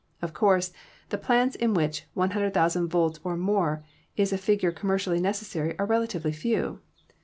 Of 0.19 0.33
course, 0.33 0.73
the 1.09 1.19
plants 1.19 1.55
in 1.55 1.75
which 1.75 2.05
100,000 2.15 2.87
volts 2.87 3.19
or 3.23 3.37
more 3.37 3.85
is 4.17 4.33
a 4.33 4.37
figure 4.39 4.71
commercially 4.71 5.19
necessary 5.19 5.77
are 5.77 5.85
relatively 5.85 6.31
few. 6.31 6.79